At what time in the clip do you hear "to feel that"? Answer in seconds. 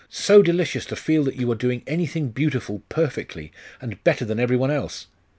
0.83-1.35